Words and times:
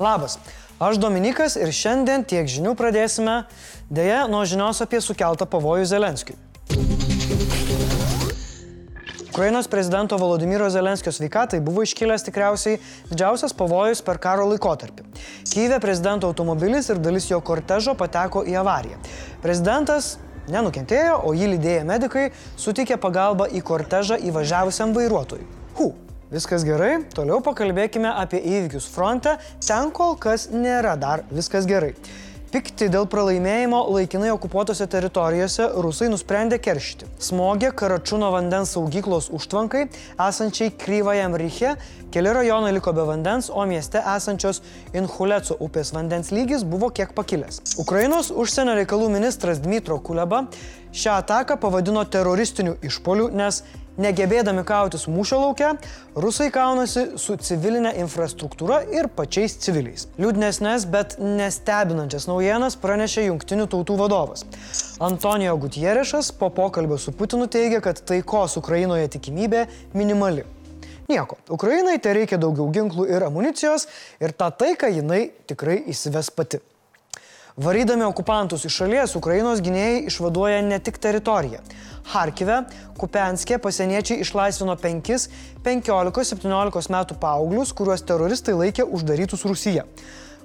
Labas, 0.00 0.38
aš 0.80 0.96
Dominikas 0.96 1.58
ir 1.60 1.68
šiandien 1.76 2.22
tiek 2.24 2.46
žinių 2.48 2.72
pradėsime 2.72 3.42
dėja 3.92 4.22
nuo 4.32 4.40
žinios 4.48 4.80
apie 4.80 4.96
sukeltą 5.04 5.44
pavojų 5.44 5.84
Zelenskiui. 5.90 6.38
Ukrainos 9.28 9.68
prezidento 9.68 10.16
Volodymyro 10.16 10.70
Zelenskio 10.72 11.12
sveikatai 11.12 11.60
buvo 11.60 11.84
iškilęs 11.84 12.24
tikriausiai 12.26 12.80
didžiausias 13.12 13.52
pavojus 13.52 14.00
per 14.00 14.16
karo 14.24 14.48
laikotarpį. 14.54 15.04
Kyivė 15.52 15.82
prezidento 15.84 16.32
automobilis 16.32 16.88
ir 16.88 16.98
dalis 17.04 17.28
jo 17.28 17.44
kortežo 17.44 17.92
pateko 17.92 18.42
į 18.48 18.56
avariją. 18.64 18.96
Prezidentas 19.44 20.14
nenukentėjo, 20.48 21.20
o 21.28 21.36
jį 21.36 21.54
lydėję 21.58 21.84
medikai 21.84 22.30
sutikė 22.56 22.96
pagalbą 22.96 23.52
į 23.52 23.60
kortežą 23.68 24.16
įvažiavusiam 24.32 24.96
vairuotojui. 24.96 25.44
Hu, 25.76 25.92
Viskas 26.30 26.62
gerai, 26.62 27.00
toliau 27.10 27.40
pakalbėkime 27.42 28.06
apie 28.06 28.38
įvykius 28.38 28.84
fronte, 28.94 29.32
ten 29.66 29.88
kol 29.90 30.12
kas 30.14 30.44
nėra 30.54 30.92
dar 30.94 31.24
viskas 31.34 31.66
gerai. 31.66 31.96
Pikti 32.50 32.86
dėl 32.90 33.08
pralaimėjimo 33.10 33.80
laikinai 33.94 34.30
okupuotose 34.34 34.86
teritorijose 34.90 35.68
rusai 35.82 36.06
nusprendė 36.10 36.60
keršyti. 36.62 37.06
Smogė 37.22 37.72
Karačiūno 37.78 38.30
vandens 38.34 38.76
saugyklos 38.76 39.28
užtvankai, 39.34 39.84
esančiai 40.22 40.72
Kryvajam 40.78 41.34
Ryche, 41.38 41.76
keli 42.14 42.34
rajonai 42.34 42.72
liko 42.74 42.94
be 42.94 43.04
vandens, 43.06 43.50
o 43.50 43.66
mieste 43.70 44.02
esančios 44.14 44.62
Inhuleco 44.94 45.58
upės 45.66 45.90
vandens 45.94 46.30
lygis 46.34 46.66
buvo 46.66 46.90
kiek 46.94 47.14
pakilęs. 47.14 47.62
Ukrainos 47.82 48.30
užsienio 48.30 48.78
reikalų 48.78 49.10
ministras 49.18 49.62
Dmitro 49.62 49.98
Kuleba 49.98 50.44
šią 50.90 51.20
ataką 51.22 51.58
pavadino 51.62 52.02
teroristiniu 52.02 52.74
išpoliu, 52.86 53.30
nes 53.30 53.62
Negebėdami 53.98 54.62
kautis 54.64 55.08
mūšio 55.10 55.40
laukia, 55.42 55.72
rusai 56.14 56.46
kaunasi 56.54 57.18
su 57.18 57.34
civilinė 57.42 57.96
infrastruktūra 58.04 58.84
ir 58.94 59.10
pačiais 59.16 59.56
civiliais. 59.64 60.06
Liūdnesnės, 60.20 60.86
bet 60.92 61.16
nestebinančias 61.18 62.28
naujienas 62.30 62.78
pranešė 62.80 63.26
Junktinių 63.26 63.66
tautų 63.72 63.98
vadovas. 63.98 64.46
Antonijo 65.02 65.56
Gutierešas 65.60 66.30
po 66.38 66.52
pokalbio 66.54 67.00
su 67.02 67.12
Putinu 67.12 67.50
teigia, 67.50 67.82
kad 67.84 67.98
taikos 68.06 68.56
Ukrainoje 68.60 69.10
tikimybė 69.16 69.66
minimali. 69.98 70.46
Nieko, 71.10 71.40
Ukrainai 71.50 71.98
tai 71.98 72.14
reikia 72.20 72.38
daugiau 72.38 72.70
ginklų 72.70 73.08
ir 73.10 73.24
amunicijos 73.26 73.88
ir 74.22 74.30
tą 74.30 74.52
taiką 74.54 74.92
jinai 74.94 75.24
tikrai 75.50 75.80
įsives 75.90 76.30
pati. 76.30 76.62
Varydami 77.60 78.06
okupantus 78.08 78.62
iš 78.64 78.72
šalies, 78.80 79.12
Ukrainos 79.18 79.58
gynėjai 79.60 80.06
išvaduoja 80.08 80.62
ne 80.64 80.78
tik 80.80 80.96
teritoriją. 81.02 81.58
Harkive, 82.08 82.62
Kupenskė 82.96 83.58
pasieniečiai 83.60 84.22
išlaisvino 84.24 84.78
5, 84.80 85.26
15, 85.66 86.24
17 86.30 86.94
metų 86.94 87.18
paauglius, 87.20 87.74
kuriuos 87.76 88.06
teroristai 88.08 88.56
laikė 88.56 88.88
uždarytus 88.88 89.44
Rusija. 89.44 89.84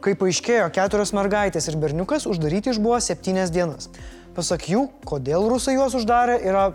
Kaip 0.04 0.20
paaiškėjo, 0.26 0.68
keturios 0.76 1.16
mergaitės 1.16 1.72
ir 1.72 1.80
berniukas 1.80 2.28
uždaryti 2.28 2.74
išbuvo 2.76 3.00
septynias 3.00 3.54
dienas. 3.56 3.88
Pasak 4.36 4.68
jų, 4.74 4.90
kodėl 5.08 5.48
rusai 5.48 5.80
juos 5.80 5.96
uždarė, 5.96 6.42
yra 6.44 6.68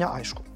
neaišku. 0.00 0.53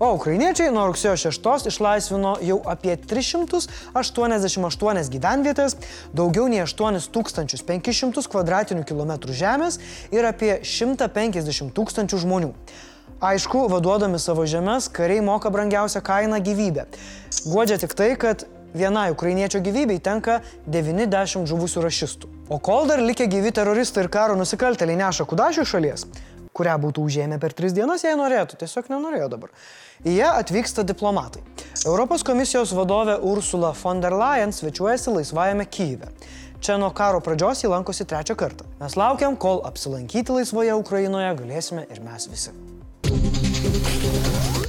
O 0.00 0.14
ukrainiečiai 0.16 0.72
nuo 0.72 0.86
rugsėjo 0.88 1.12
6 1.28 1.68
išlaisvino 1.68 2.40
jau 2.40 2.56
apie 2.72 2.96
388 2.96 5.12
gyvenvietės, 5.12 5.76
daugiau 6.16 6.48
nei 6.48 6.64
8500 6.64 8.24
km2 8.32 9.36
žemės 9.42 9.76
ir 10.08 10.24
apie 10.24 10.64
150 10.64 11.76
tūkstančių 11.76 12.16
žmonių. 12.24 12.48
Aišku, 13.20 13.68
vaduodami 13.68 14.16
savo 14.16 14.48
žemės, 14.48 14.88
kariai 14.88 15.20
moka 15.20 15.52
brangiausią 15.52 16.00
kainą 16.00 16.40
gyvybę. 16.48 16.88
Guodžia 17.44 17.76
tik 17.84 17.92
tai, 17.92 18.16
kad 18.16 18.48
vienai 18.72 19.12
ukrainiečio 19.12 19.60
gyvybei 19.60 20.00
tenka 20.00 20.40
90 20.64 21.44
žuvusių 21.44 21.84
rašistų. 21.84 22.24
O 22.48 22.56
kol 22.56 22.88
dar 22.88 23.04
likę 23.04 23.28
gyvi 23.28 23.52
teroristai 23.52 24.06
ir 24.06 24.08
karo 24.08 24.32
nusikaltėliai 24.40 24.96
neša 25.04 25.28
kudašių 25.28 25.68
šalies, 25.68 26.08
kurią 26.56 26.76
būtų 26.82 27.04
užėmę 27.06 27.38
per 27.42 27.54
tris 27.56 27.74
dienas, 27.76 28.04
jei 28.04 28.16
norėtų, 28.18 28.58
tiesiog 28.60 28.90
nenorėjo 28.92 29.28
dabar. 29.32 29.52
Į 30.04 30.16
ją 30.16 30.30
atvyksta 30.40 30.84
diplomatai. 30.86 31.42
Europos 31.86 32.24
komisijos 32.26 32.74
vadovė 32.76 33.18
Ursula 33.30 33.74
von 33.82 34.00
der 34.02 34.16
Leyen 34.16 34.54
svečiuojasi 34.56 35.16
laisvajame 35.18 35.66
Kyive. 35.68 36.10
Čia 36.60 36.76
nuo 36.76 36.90
karo 36.92 37.22
pradžios 37.24 37.62
jį 37.64 37.70
lankosi 37.72 38.04
trečią 38.04 38.36
kartą. 38.36 38.66
Mes 38.82 38.96
laukiam, 39.00 39.36
kol 39.40 39.62
apsilankyti 39.64 40.36
laisvoje 40.36 40.76
Ukrainoje 40.76 41.32
galėsime 41.40 41.86
ir 41.88 42.04
mes 42.04 42.28
visi. 42.28 42.52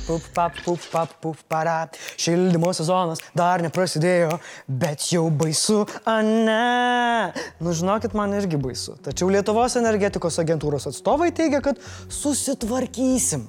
Pup, 0.08 0.22
pap, 0.34 0.56
pup, 0.66 0.80
pap, 0.92 1.12
pup, 1.22 1.38
para. 1.48 1.76
Šildymo 2.18 2.72
sezonas 2.74 3.22
dar 3.38 3.62
neprasidėjo, 3.62 4.40
bet 4.82 5.06
jau 5.14 5.28
baisu, 5.30 5.84
a 6.10 6.18
ne. 6.26 7.32
Nu, 7.62 7.74
žinokit, 7.78 8.16
man 8.18 8.34
irgi 8.38 8.58
baisu. 8.62 8.96
Tačiau 9.06 9.30
Lietuvos 9.34 9.78
energetikos 9.78 10.40
agentūros 10.42 10.90
atstovai 10.90 11.30
teigia, 11.38 11.62
kad 11.64 11.80
susitvarkysim. 12.10 13.46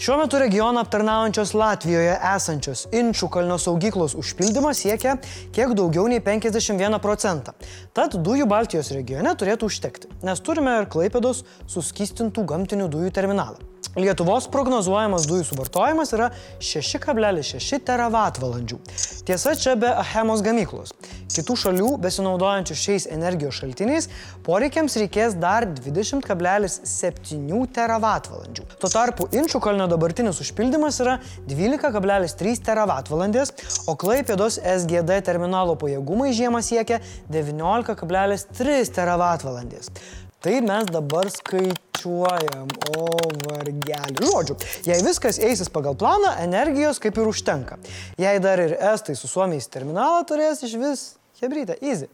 Šiuo 0.00 0.16
metu 0.22 0.40
regioną 0.40 0.84
aptarnaujančios 0.86 1.52
Latvijoje 1.58 2.16
esančios 2.32 2.86
Inčių 2.96 3.28
kalnio 3.36 3.58
saugyklos 3.60 4.16
užpildymas 4.18 4.80
siekia 4.80 5.18
kiek 5.54 5.74
daugiau 5.76 6.08
nei 6.10 6.22
51 6.24 6.96
procentą. 7.04 7.54
Tad 7.96 8.16
dujų 8.24 8.48
Baltijos 8.50 8.94
regione 8.96 9.36
turėtų 9.36 9.68
užtekti, 9.68 10.14
nes 10.24 10.40
turime 10.40 10.80
ir 10.80 10.88
Klaipėdos 10.90 11.44
suskistintų 11.70 12.48
gamtinių 12.48 12.88
dujų 12.90 13.12
terminalą. 13.20 13.69
Lietuvos 13.98 14.44
prognozuojamas 14.52 15.24
dujų 15.26 15.48
suvartojimas 15.48 16.12
yra 16.14 16.28
6,6 16.62 17.80
teravatvalandžių. 17.88 18.76
Tiesa, 19.26 19.56
čia 19.58 19.74
be 19.74 19.90
Achemos 19.90 20.44
gamyklos. 20.46 20.92
Kitų 21.30 21.56
šalių 21.58 21.88
besinaudojančių 22.02 22.74
šiais 22.78 23.08
energijos 23.10 23.58
šaltiniais 23.58 24.06
poreikiams 24.46 24.94
reikės 24.98 25.34
dar 25.42 25.66
20,7 25.66 27.66
teravatvalandžių. 27.74 28.64
Tuo 28.78 28.92
tarpu 28.94 29.26
Inčių 29.34 29.58
kalnio 29.62 29.90
dabartinis 29.90 30.38
užpildymas 30.42 31.02
yra 31.02 31.18
12,3 31.50 32.62
teravatvalandės, 32.70 33.54
o 33.90 33.98
Klaipėdos 33.98 34.62
SGD 34.62 35.18
terminalo 35.26 35.74
pajėgumai 35.78 36.30
žiemą 36.34 36.62
siekia 36.62 37.02
19,3 37.30 38.90
teravatvalandės. 38.94 39.90
Tai 40.40 40.54
mes 40.64 40.86
dabar 40.88 41.28
skaičiuojam, 41.28 42.70
o 42.96 43.02
vargelį. 43.44 44.22
Žodžiu, 44.24 44.54
jei 44.88 45.02
viskas 45.04 45.36
eisis 45.36 45.68
pagal 45.68 45.98
planą, 46.00 46.30
energijos 46.40 46.96
kaip 47.02 47.18
ir 47.20 47.28
užtenka. 47.28 47.76
Jei 48.16 48.40
dar 48.40 48.62
ir 48.64 48.72
estai 48.78 49.18
su 49.20 49.28
suomiais 49.28 49.68
terminalą 49.68 50.22
turės 50.24 50.62
iš 50.64 50.78
vis, 50.80 51.02
hebrytė, 51.42 51.76
easy. 51.84 52.08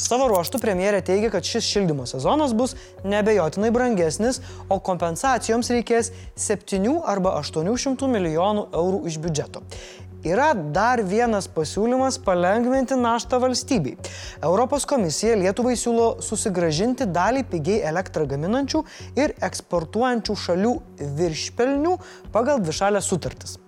Savo 0.00 0.28
ruoštų 0.30 0.60
premjerė 0.62 1.02
teigia, 1.04 1.32
kad 1.34 1.44
šis 1.44 1.66
šildymo 1.66 2.06
sezonas 2.08 2.54
bus 2.56 2.76
nebejotinai 3.02 3.72
brangesnis, 3.74 4.38
o 4.70 4.78
kompensacijoms 4.78 5.72
reikės 5.74 6.12
7 6.38 7.00
arba 7.02 7.34
800 7.42 8.14
milijonų 8.14 8.68
eurų 8.78 9.02
iš 9.10 9.18
biudžeto 9.26 9.66
yra 10.26 10.50
dar 10.54 11.02
vienas 11.06 11.48
pasiūlymas 11.50 12.20
palengventi 12.24 12.98
naštą 12.98 13.40
valstybei. 13.42 13.96
Europos 14.42 14.86
komisija 14.88 15.38
Lietuvai 15.40 15.76
siūlo 15.78 16.20
susigražinti 16.24 17.08
dalį 17.08 17.46
pigiai 17.50 17.80
elektrą 17.92 18.26
gaminančių 18.28 18.84
ir 19.20 19.34
eksportuojančių 19.48 20.38
šalių 20.44 20.76
viršpelnių 21.20 21.96
pagal 22.34 22.62
dvišalę 22.64 23.02
sutartis. 23.04 23.58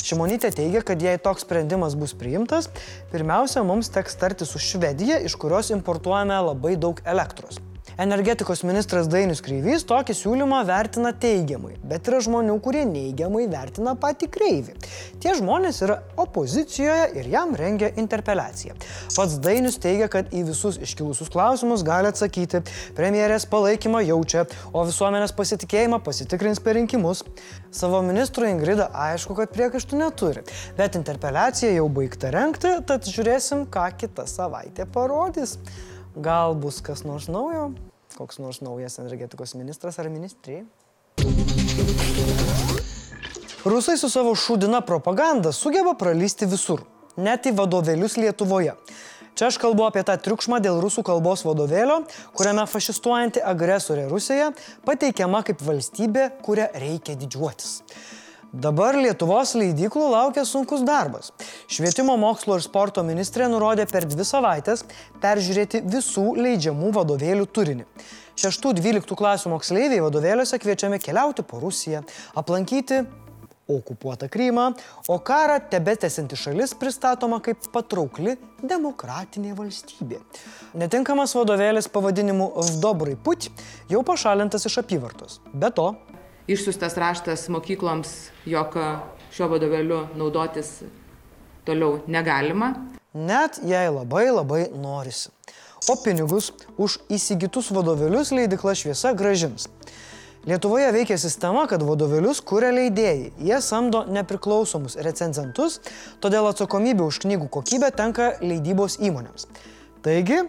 Šimonytė 0.00 0.52
teigia, 0.54 0.82
kad 0.86 1.02
jei 1.02 1.18
toks 1.22 1.44
sprendimas 1.44 1.96
bus 1.98 2.14
priimtas, 2.18 2.70
pirmiausia, 3.12 3.64
mums 3.66 3.90
teks 3.92 4.16
tarti 4.18 4.46
su 4.48 4.58
Švedija, 4.62 5.18
iš 5.26 5.36
kurios 5.38 5.70
importuojame 5.74 6.38
labai 6.50 6.76
daug 6.80 7.02
elektros. 7.04 7.60
Energetikos 8.00 8.62
ministras 8.64 9.10
Dainius 9.12 9.42
Kreivys 9.44 9.82
tokį 9.84 10.14
siūlymą 10.16 10.62
vertina 10.64 11.10
teigiamai, 11.20 11.74
bet 11.84 12.06
yra 12.08 12.22
žmonių, 12.24 12.54
kurie 12.64 12.86
neigiamai 12.88 13.42
vertina 13.52 13.92
patį 14.00 14.28
Kreivį. 14.32 14.76
Tie 15.20 15.34
žmonės 15.36 15.82
yra 15.84 15.98
opozicijoje 16.16 17.10
ir 17.20 17.28
jam 17.28 17.52
rengia 17.60 17.90
interpeliaciją. 18.00 18.78
Pats 19.12 19.34
Dainius 19.44 19.76
teigia, 19.84 20.08
kad 20.08 20.32
į 20.32 20.46
visus 20.48 20.78
iškilusius 20.80 21.28
klausimus 21.34 21.84
gali 21.84 22.08
atsakyti, 22.08 22.62
premjerės 22.96 23.44
palaikymą 23.52 24.00
jaučia, 24.06 24.46
o 24.72 24.86
visuomenės 24.88 25.36
pasitikėjimą 25.36 26.00
pasitikrins 26.06 26.64
per 26.64 26.78
rinkimus. 26.80 27.20
Savo 27.68 28.00
ministrų 28.08 28.48
Ingrida 28.54 28.88
aišku, 29.10 29.36
kad 29.42 29.52
priekaištų 29.52 30.00
neturi, 30.00 30.46
bet 30.80 30.96
interpeliacija 30.96 31.76
jau 31.76 31.84
baigta 32.00 32.32
renkti, 32.32 32.78
tad 32.88 33.12
žiūrėsim, 33.12 33.68
ką 33.68 33.90
kitą 34.00 34.24
savaitę 34.24 34.88
parodys. 34.88 35.58
Gal 36.16 36.56
bus 36.56 36.80
kas 36.80 37.04
nors 37.04 37.28
naujo? 37.28 37.68
Koks 38.20 38.36
nors 38.42 38.60
naujas 38.60 38.98
energetikos 39.00 39.54
ministras 39.56 39.96
ar 40.00 40.10
ministrė. 40.12 40.60
Rusai 43.64 43.96
su 44.00 44.10
savo 44.12 44.34
šūdina 44.36 44.82
propaganda 44.84 45.52
sugeba 45.56 45.94
pralysti 45.96 46.48
visur, 46.48 46.84
net 47.16 47.48
į 47.48 47.54
vadovėlius 47.56 48.18
Lietuvoje. 48.20 48.76
Čia 49.38 49.48
aš 49.48 49.56
kalbu 49.62 49.86
apie 49.86 50.02
tą 50.04 50.18
triukšmą 50.20 50.58
dėl 50.60 50.82
rusų 50.84 51.04
kalbos 51.06 51.46
vadovėlio, 51.48 52.02
kuriame 52.36 52.66
fašistuojanti 52.68 53.40
agresorė 53.40 54.04
Rusija 54.10 54.50
pateikiama 54.84 55.40
kaip 55.46 55.64
valstybė, 55.64 56.26
kuria 56.44 56.68
reikia 56.76 57.16
didžiuotis. 57.16 57.78
Dabar 58.50 58.96
Lietuvos 58.98 59.52
leidyklų 59.54 60.08
laukia 60.10 60.42
sunkus 60.42 60.80
darbas. 60.82 61.28
Švietimo 61.70 62.16
mokslo 62.18 62.56
ir 62.58 62.64
sporto 62.64 63.04
ministrė 63.06 63.46
nurodė 63.46 63.86
per 63.86 64.08
dvi 64.10 64.26
savaitės 64.26 64.82
peržiūrėti 65.22 65.84
visų 65.86 66.32
leidžiamų 66.34 66.90
vadovėlių 66.98 67.46
turinį. 67.46 67.86
6-12 68.40 69.14
klasių 69.14 69.54
moksleiviai 69.54 70.02
vadovėliuose 70.02 70.58
kviečiami 70.58 70.98
keliauti 70.98 71.46
po 71.46 71.60
Rusiją, 71.62 72.02
aplankyti 72.34 73.04
okupuotą 73.70 74.26
Krymą, 74.26 74.72
o 75.06 75.18
karą 75.22 75.60
tebetesinti 75.70 76.34
šalis 76.34 76.74
pristatoma 76.74 77.38
kaip 77.44 77.70
patraukli 77.70 78.34
demokratinė 78.66 79.54
valstybė. 79.54 80.18
Netinkamas 80.80 81.36
vadovėlis 81.38 81.86
pavadinimu 81.92 82.50
Vdobrai 82.72 83.14
Put 83.14 83.46
jau 83.92 84.02
pašalintas 84.06 84.66
iš 84.66 84.80
apyvartos. 84.82 85.38
Be 85.54 85.70
to, 85.70 85.92
išsiustas 86.50 86.96
raštas 86.98 87.46
mokykloms, 87.52 88.14
jog 88.48 88.76
šiuo 89.30 89.50
vadovėliu 89.54 90.04
naudotis 90.18 90.80
toliau 91.68 92.00
negalima. 92.10 92.74
Net 93.14 93.58
jei 93.66 93.88
labai 93.90 94.28
labai 94.30 94.64
norisi. 94.74 95.30
O 95.88 95.96
pinigus 95.96 96.50
už 96.78 96.98
įsigytus 97.10 97.70
vadovėlius 97.72 98.34
leidikla 98.36 98.74
šviesa 98.76 99.14
gražins. 99.16 99.70
Lietuvoje 100.48 100.88
veikia 100.94 101.18
sistema, 101.20 101.66
kad 101.68 101.82
vadovėlius 101.84 102.38
kuria 102.44 102.70
leidėjai. 102.72 103.32
Jie 103.44 103.58
samdo 103.64 104.06
nepriklausomus 104.08 104.96
recenzentus, 105.04 105.80
todėl 106.20 106.48
atsakomybė 106.48 107.04
už 107.04 107.18
knygų 107.26 107.48
kokybę 107.56 107.90
tenka 107.96 108.30
leidybos 108.40 108.96
įmonėms. 109.04 109.48
Taigi, 110.04 110.46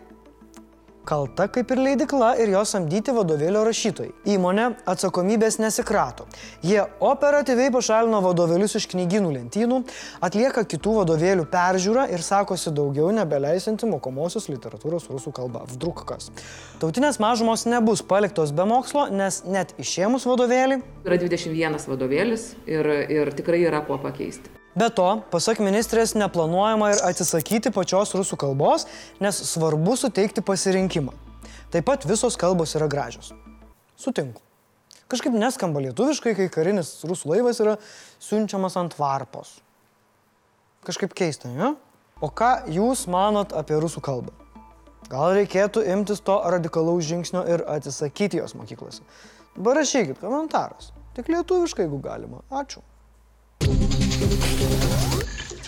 kalta 1.11 1.47
kaip 1.51 1.71
ir 1.73 1.81
leidikla 1.83 2.31
ir 2.39 2.53
jos 2.53 2.71
samdyti 2.75 3.11
vadovėlio 3.15 3.65
rašytojai. 3.67 4.13
Įmonė 4.31 4.67
atsakomybės 4.89 5.59
nesikrato. 5.59 6.27
Jie 6.63 6.79
operatyviai 7.03 7.71
pašalino 7.73 8.21
vadovėlius 8.23 8.77
iš 8.79 8.87
knygynų 8.93 9.33
lentynų, 9.35 9.81
atlieka 10.23 10.63
kitų 10.71 10.95
vadovėlių 11.01 11.47
peržiūrą 11.51 12.07
ir 12.15 12.23
sakosi 12.23 12.71
daugiau 12.77 13.09
nebeleisinti 13.17 13.89
mokomosios 13.91 14.47
literatūros 14.51 15.09
rusų 15.11 15.35
kalba. 15.35 15.65
Vdrukkas. 15.73 16.31
Tautinės 16.79 17.19
mažumos 17.23 17.67
nebus 17.67 18.05
paliktos 18.07 18.55
be 18.55 18.67
mokslo, 18.69 19.09
nes 19.11 19.43
net 19.49 19.75
išėmus 19.81 20.29
vadovėlį. 20.29 20.79
Yra 21.03 21.19
21 21.19 21.91
vadovėlis 21.91 22.53
ir, 22.69 22.91
ir 23.11 23.35
tikrai 23.35 23.65
yra 23.67 23.83
kuo 23.87 23.99
pakeisti. 24.01 24.60
Be 24.71 24.87
to, 24.87 25.07
pasak 25.33 25.59
ministrės, 25.59 26.13
neplanuojama 26.15 26.93
ir 26.93 27.01
atsisakyti 27.03 27.73
pačios 27.75 28.13
rusų 28.15 28.37
kalbos, 28.39 28.85
nes 29.19 29.41
svarbu 29.49 29.97
suteikti 29.99 30.43
pasirinkimą. 30.47 31.11
Taip 31.71 31.87
pat 31.89 32.07
visos 32.07 32.37
kalbos 32.39 32.77
yra 32.79 32.87
gražios. 32.91 33.33
Sutinku. 33.99 34.39
Kažkaip 35.11 35.35
neskamba 35.35 35.81
lietuviškai, 35.83 36.37
kai 36.37 36.47
karinis 36.51 36.93
rusų 37.03 37.33
laivas 37.33 37.59
yra 37.59 37.75
siunčiamas 38.23 38.77
ant 38.79 38.95
varpos. 38.95 39.57
Kažkaip 40.87 41.11
keista, 41.19 41.51
ne? 41.51 41.73
O 42.23 42.29
ką 42.31 42.69
jūs 42.71 43.09
manot 43.11 43.51
apie 43.57 43.75
rusų 43.75 43.99
kalbą? 44.05 44.31
Gal 45.11 45.35
reikėtų 45.35 45.83
imtis 45.91 46.23
to 46.23 46.37
radikalaus 46.53 47.03
žingsnio 47.09 47.43
ir 47.49 47.65
atsisakyti 47.67 48.39
jos 48.39 48.55
mokyklose? 48.55 49.03
Parašykit 49.59 50.21
komentarus. 50.23 50.93
Tik 51.17 51.27
lietuviškai, 51.33 51.89
jeigu 51.89 51.99
galima. 51.99 52.39
Ačiū. 52.47 52.79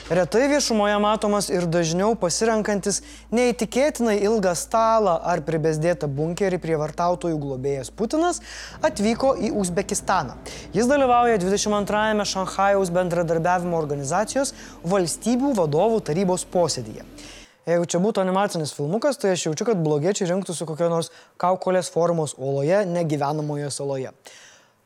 Retai 0.10 0.50
viešumoje 0.52 0.98
matomas 1.00 1.46
ir 1.48 1.64
dažniau 1.64 2.12
pasirenkantis 2.20 2.98
neįtikėtinai 3.32 4.18
ilgą 4.28 4.52
stalą 4.60 5.14
ar 5.32 5.40
pribesdėtą 5.48 6.10
bunkerį 6.12 6.60
prie 6.60 6.76
vartautojų 6.82 7.38
globėjas 7.40 7.88
Putinas 7.88 8.42
atvyko 8.84 9.32
į 9.40 9.54
Uzbekistaną. 9.64 10.36
Jis 10.76 10.92
dalyvauja 10.92 11.40
22-ame 11.40 12.28
Šanhajaus 12.28 12.92
bendradarbiavimo 12.92 13.80
organizacijos 13.80 14.52
valstybių 14.84 15.56
vadovų 15.62 16.04
tarybos 16.12 16.44
posėdyje. 16.52 17.08
Jeigu 17.64 17.88
čia 17.88 18.04
būtų 18.04 18.26
animacinis 18.26 18.76
filmukas, 18.76 19.16
tai 19.16 19.38
aš 19.38 19.48
jaučiu, 19.48 19.72
kad 19.72 19.80
blogiečiai 19.80 20.34
rinktųsi 20.34 20.68
kokio 20.68 20.92
nors 20.92 21.14
kaukolės 21.40 21.88
formos 21.96 22.36
oloje, 22.36 22.84
negyvenamoje 22.92 23.72
saloje. 23.72 24.12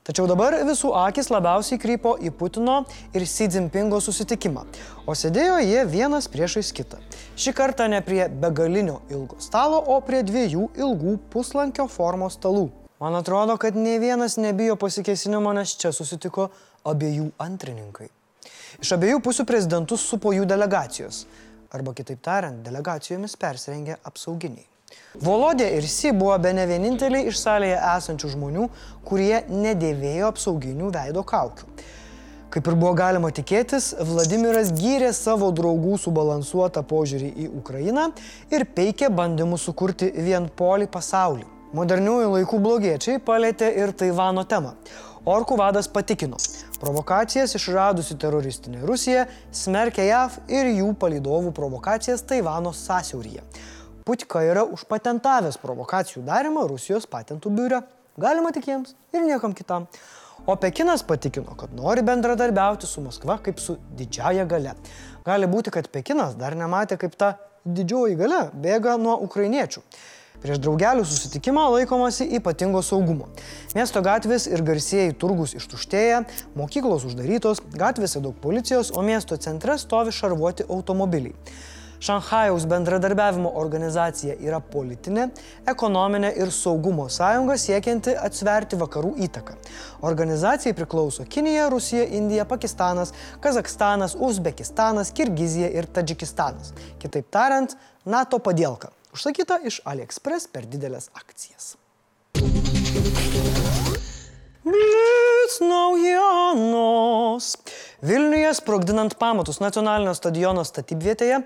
Tačiau 0.08 0.24
dabar 0.24 0.56
visų 0.64 0.94
akis 0.96 1.28
labiausiai 1.28 1.80
krypo 1.84 2.14
į 2.24 2.30
Putino 2.40 2.78
ir 3.12 3.26
Xi 3.28 3.50
Jinpingo 3.52 3.98
susitikimą, 4.00 4.62
o 5.04 5.12
sėdėjo 5.12 5.58
jie 5.66 5.82
vienas 5.84 6.30
priešais 6.32 6.70
kitą. 6.72 7.02
Šį 7.36 7.52
kartą 7.58 7.90
ne 7.92 8.00
prie 8.06 8.22
begalinio 8.32 9.02
ilgo 9.12 9.36
stalo, 9.44 9.82
o 9.84 9.98
prie 10.00 10.22
dviejų 10.24 10.70
ilgų 10.80 11.18
puslankio 11.34 11.90
formos 11.92 12.40
stalų. 12.40 12.70
Man 13.04 13.20
atrodo, 13.20 13.58
kad 13.60 13.76
ne 13.76 13.98
vienas 14.00 14.40
nebijo 14.40 14.80
pasikesinimo, 14.80 15.52
nes 15.60 15.76
čia 15.76 15.92
susitiko 15.92 16.48
abiejų 16.88 17.28
antrininkai. 17.44 18.08
Iš 18.80 18.96
abiejų 18.96 19.20
pusių 19.28 19.44
prezidentus 19.50 20.08
supo 20.08 20.32
jų 20.32 20.48
delegacijos, 20.48 21.26
arba 21.76 21.92
kitaip 21.92 22.24
tariant, 22.24 22.64
delegacijomis 22.64 23.36
persirengė 23.36 24.00
apsauginiai. 24.08 24.77
Volodė 25.18 25.68
ir 25.78 25.86
Si 25.90 26.12
buvo 26.14 26.36
be 26.40 26.52
ne 26.54 26.68
vieninteliai 26.70 27.28
iš 27.32 27.40
salėje 27.42 27.78
esančių 27.98 28.34
žmonių, 28.36 28.68
kurie 29.08 29.42
nedėvėjo 29.50 30.30
apsauginių 30.32 30.92
veido 30.94 31.24
kaukių. 31.26 31.66
Kaip 32.54 32.68
ir 32.70 32.78
buvo 32.80 32.94
galima 32.96 33.28
tikėtis, 33.36 33.90
Vladimiras 34.08 34.70
gyrė 34.72 35.10
savo 35.14 35.50
draugų 35.52 35.98
subalansuotą 36.00 36.86
požiūrį 36.88 37.34
į 37.44 37.48
Ukrainą 37.60 38.06
ir 38.54 38.64
peikė 38.78 39.10
bandymus 39.12 39.66
sukurti 39.68 40.08
vienpolį 40.16 40.88
pasaulį. 40.94 41.44
Moderniųjų 41.76 42.30
laikų 42.38 42.62
blogiečiai 42.64 43.20
palėtė 43.20 43.74
ir 43.82 43.92
Taivano 43.92 44.46
temą. 44.48 44.78
Orkų 45.28 45.58
vadas 45.60 45.90
patikino, 45.92 46.38
provokacijas 46.80 47.58
išradusi 47.60 48.16
teroristinė 48.16 48.86
Rusija 48.88 49.26
smerkia 49.52 50.06
JAV 50.08 50.38
ir 50.48 50.70
jų 50.78 50.94
palidovų 51.02 51.52
provokacijas 51.58 52.24
Taivano 52.24 52.72
sąsiauryje. 52.72 53.44
Putika 54.08 54.40
yra 54.40 54.62
užpatentavęs 54.64 55.58
provokacijų 55.60 56.22
darimą 56.24 56.62
Rusijos 56.70 57.04
patentų 57.12 57.52
biure. 57.52 57.82
Galima 58.16 58.54
tik 58.56 58.70
jiems 58.70 58.94
ir 59.12 59.26
niekam 59.26 59.52
kitam. 59.52 59.90
O 60.48 60.56
Pekinas 60.56 61.04
patikino, 61.04 61.58
kad 61.60 61.74
nori 61.76 62.06
bendradarbiauti 62.08 62.88
su 62.88 63.04
Maskva 63.04 63.36
kaip 63.44 63.60
su 63.60 63.76
didžiaja 64.00 64.48
gale. 64.48 64.78
Gali 65.28 65.52
būti, 65.52 65.76
kad 65.76 65.92
Pekinas 65.92 66.40
dar 66.40 66.56
nematė, 66.56 66.96
kaip 67.02 67.20
ta 67.20 67.34
didžioji 67.68 68.16
gale 68.16 68.46
bėga 68.56 68.96
nuo 69.02 69.18
ukrainiečių. 69.28 69.84
Prieš 70.40 70.64
draugelių 70.64 71.04
susitikimą 71.04 71.68
laikomasi 71.76 72.30
ypatingo 72.40 72.80
saugumo. 72.86 73.28
Miesto 73.76 74.00
gatvės 74.06 74.48
ir 74.48 74.64
garsieji 74.64 75.18
turgus 75.20 75.58
ištuštėję, 75.60 76.22
mokyklos 76.56 77.04
uždarytos, 77.10 77.60
gatvėse 77.76 78.24
daug 78.24 78.40
policijos, 78.40 78.94
o 78.96 79.04
miesto 79.04 79.36
centre 79.36 79.76
stovi 79.82 80.16
šarvuoti 80.16 80.70
automobiliai. 80.70 81.36
Šanhajaus 82.00 82.66
bendradarbiavimo 82.70 83.52
organizacija 83.58 84.36
yra 84.44 84.60
politinė, 84.62 85.30
ekonominė 85.68 86.34
ir 86.42 86.52
saugumo 86.54 87.08
sąjunga 87.10 87.58
siekianti 87.62 88.14
atsverti 88.18 88.78
vakarų 88.78 89.16
įtaką. 89.28 89.58
Organizacijai 90.08 90.76
priklauso 90.78 91.26
Kinija, 91.26 91.70
Rusija, 91.74 92.06
Indija, 92.20 92.46
Pakistanas, 92.46 93.14
Kazakstanas, 93.42 94.16
Uzbekistanas, 94.20 95.12
Kirgizija 95.12 95.72
ir 95.74 95.90
Tadžikistanas. 95.90 96.76
Kitaip 97.02 97.32
tariant, 97.34 97.74
NATO 98.06 98.40
padėlka. 98.44 98.94
Užsakyta 99.18 99.62
iš 99.66 99.82
AliExpress 99.90 100.52
per 100.54 100.70
didelės 100.70 101.10
akcijas. 101.18 101.76
Vilniuje 108.02 108.54
sprogdinant 108.54 109.16
pamatus 109.18 109.58
nacionalinio 109.58 110.12
stadiono 110.14 110.62
statybvietėje, 110.68 111.40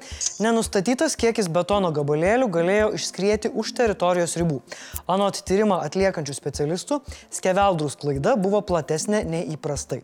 nenustatytas 0.43 1.15
kiekis 1.15 1.47
betono 1.47 1.93
gabalėlių 1.95 2.49
galėjo 2.51 2.89
išskrieti 2.97 3.53
už 3.55 3.71
teritorijos 3.77 4.35
ribų. 4.41 4.59
Anot 5.07 5.39
tyrimą 5.47 5.79
atliekančių 5.85 6.35
specialistų, 6.35 6.99
skeveldrų 7.31 7.87
sklaida 7.95 8.35
buvo 8.35 8.59
platesnė 8.67 9.23
nei 9.23 9.47
įprastai. 9.55 10.01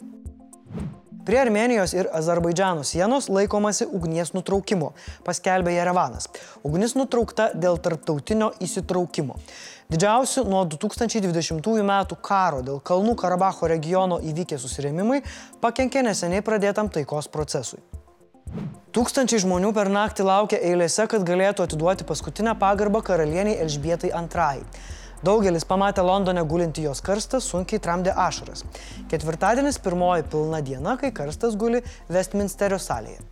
Prie 1.27 1.41
Armenijos 1.41 1.91
ir 1.91 2.07
Azerbaidžiano 2.15 2.85
sienos 2.87 3.25
laikomasi 3.27 3.83
ugnies 3.91 4.29
nutraukimo, 4.31 4.93
paskelbė 5.27 5.73
Jerevanas. 5.75 6.29
Ugnis 6.63 6.93
nutraukta 6.95 7.49
dėl 7.51 7.75
tarptautinio 7.83 8.53
įsitraukimo. 8.63 9.35
Didžiausi 9.91 10.45
nuo 10.47 10.61
2020 10.71 11.67
m. 11.83 11.91
karo 12.23 12.61
dėl 12.63 12.79
Kalnų 12.79 13.17
Karabacho 13.19 13.67
regiono 13.67 14.21
įvykę 14.23 14.55
susirėmimai 14.55 15.19
pakenkė 15.59 16.05
neseniai 16.07 16.45
pradėtam 16.47 16.87
taikos 16.87 17.27
procesui. 17.27 17.83
Tūkstančiai 18.95 19.43
žmonių 19.43 19.73
per 19.75 19.91
naktį 19.91 20.29
laukia 20.29 20.61
eilėse, 20.63 21.09
kad 21.11 21.27
galėtų 21.27 21.67
atiduoti 21.67 22.07
paskutinę 22.07 22.55
pagarbą 22.55 23.03
karalieniai 23.03 23.59
Elžbietai 23.67 24.15
II. 24.15 24.63
Daugelis 25.23 25.65
pamatę 25.65 26.03
Londone 26.05 26.43
gulinti 26.45 26.83
jos 26.85 27.01
karstą 27.01 27.39
sunkiai 27.41 27.79
tramdė 27.81 28.13
ašaras. 28.13 28.61
Ketvirtadienis 29.09 29.79
pirmoji 29.81 30.27
pilna 30.31 30.61
diena, 30.61 30.97
kai 31.01 31.09
karstas 31.11 31.57
guli 31.57 31.81
Westminsterio 32.09 32.77
salėje. 32.77 33.23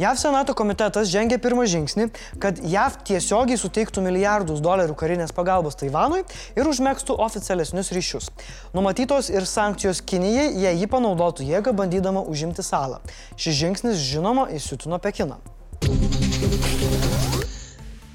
JAV 0.00 0.16
Senato 0.18 0.54
komitetas 0.56 1.10
žengė 1.12 1.36
pirmą 1.42 1.66
žingsnį, 1.68 2.06
kad 2.42 2.58
JAV 2.64 2.96
tiesiogiai 3.06 3.58
suteiktų 3.60 4.02
milijardus 4.02 4.62
dolerių 4.64 4.96
karinės 4.98 5.34
pagalbos 5.36 5.76
Taivanui 5.78 6.22
ir 6.56 6.70
užmėgstų 6.70 7.18
oficialesnius 7.20 7.92
ryšius. 7.94 8.30
Numatytos 8.74 9.28
ir 9.30 9.46
sankcijos 9.46 10.00
Kinijai, 10.02 10.48
jei 10.64 10.74
ji 10.80 10.90
panaudotų 10.90 11.46
jėgą 11.46 11.76
bandydama 11.76 12.24
užimti 12.24 12.64
salą. 12.66 12.98
Šis 13.36 13.60
žingsnis, 13.60 14.02
žinoma, 14.08 14.48
įsiutino 14.56 14.98
Pekiną. 14.98 15.38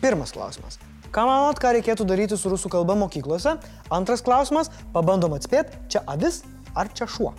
Pirmas 0.01 0.33
klausimas. 0.33 0.81
Ką 1.13 1.23
manot, 1.27 1.59
ką 1.61 1.71
reikėtų 1.77 2.05
daryti 2.07 2.37
su 2.37 2.51
rusų 2.51 2.71
kalba 2.73 2.97
mokyklose? 2.99 3.57
Antras 3.93 4.23
klausimas. 4.25 4.71
Pabandom 4.93 5.37
atspėti, 5.37 5.77
čia 5.91 6.03
avis 6.09 6.41
ar 6.75 6.91
čia 6.93 7.07
šuo? 7.07 7.33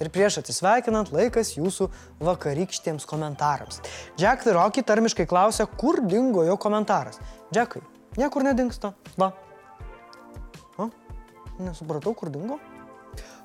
Ir 0.00 0.08
prieš 0.08 0.38
atsisveikinant 0.40 1.12
laikas 1.12 1.52
jūsų 1.58 1.90
vakarykštiems 2.24 3.04
komentarams. 3.06 3.82
Jack 4.18 4.46
the 4.46 4.54
Rocky 4.56 4.82
tarmiškai 4.82 5.28
klausia, 5.28 5.68
kur 5.68 6.00
dingo 6.00 6.46
jo 6.48 6.56
komentaras. 6.56 7.20
Jackai, 7.52 7.84
niekur 8.16 8.46
nedingsta. 8.48 8.94
Va. 9.20 9.30
O? 10.80 10.88
Nesupratau, 11.60 12.16
kur 12.16 12.32
dingo. 12.32 12.56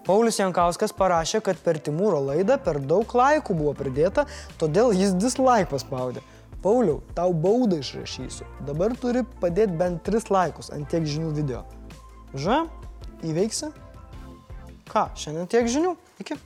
Paulius 0.06 0.38
Jankauskas 0.38 0.94
parašė, 0.94 1.42
kad 1.42 1.58
per 1.66 1.80
Timūro 1.82 2.20
laidą 2.28 2.60
per 2.62 2.78
daug 2.78 3.10
laikų 3.10 3.56
buvo 3.58 3.74
pridėta, 3.78 4.28
todėl 4.62 4.94
jis 4.94 5.16
dislike 5.18 5.66
paspaudė. 5.72 6.22
Pauliau, 6.62 7.00
tau 7.18 7.34
baudą 7.34 7.82
išrašysiu. 7.82 8.46
Dabar 8.70 8.94
turi 9.02 9.26
padėti 9.42 9.78
bent 9.82 10.06
3 10.06 10.30
laikus 10.34 10.72
ant 10.74 10.90
tiek 10.90 11.06
žinių 11.10 11.34
video. 11.38 11.66
Ža, 12.38 12.64
įveiksi? 13.26 13.74
Ką, 14.90 15.10
šiandien 15.18 15.50
tiek 15.50 15.70
žinių? 15.74 15.98
Iki. 16.22 16.42